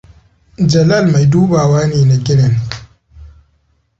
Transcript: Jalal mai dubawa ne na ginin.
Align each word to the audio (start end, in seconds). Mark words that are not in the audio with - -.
Jalal 0.71 1.05
mai 1.11 1.25
dubawa 1.31 1.81
ne 1.87 1.99
na 2.07 2.15
ginin. 2.25 2.53